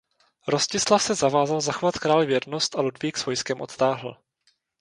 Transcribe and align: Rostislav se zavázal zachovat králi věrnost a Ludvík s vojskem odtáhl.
Rostislav 0.47 0.99
se 1.03 1.13
zavázal 1.15 1.61
zachovat 1.61 1.97
králi 1.97 2.25
věrnost 2.25 2.75
a 2.75 2.81
Ludvík 2.81 3.17
s 3.17 3.25
vojskem 3.25 3.61
odtáhl. 3.61 4.17